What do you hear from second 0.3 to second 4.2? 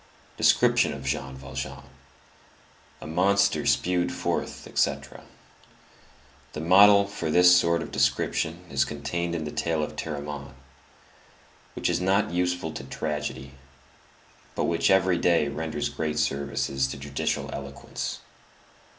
Description of Jean Valjean: a monster spewed